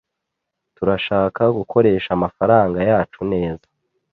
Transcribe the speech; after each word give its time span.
Turashaka 0.75 1.41
gukoresha 1.57 2.09
amafaranga 2.17 2.79
yacu 2.89 3.21
neza. 3.31 3.67